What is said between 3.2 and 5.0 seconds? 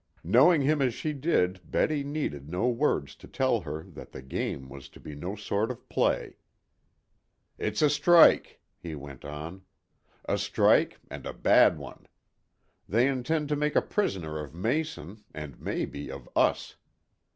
tell her that the "game" was to